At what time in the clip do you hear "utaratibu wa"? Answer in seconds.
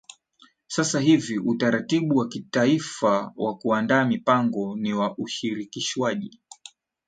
1.39-2.27